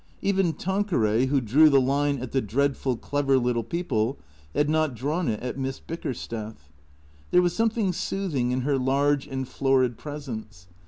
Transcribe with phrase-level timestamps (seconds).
[0.23, 4.17] Even Tanqueray, who drew the line at the dreadful, clever little people,
[4.55, 6.71] had not drawn it at Miss Bickersteth.
[7.29, 10.65] There was something soothing in her large and florid presence.